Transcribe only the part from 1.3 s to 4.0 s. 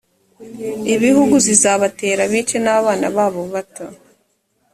zizabatera bice n’abana babo bato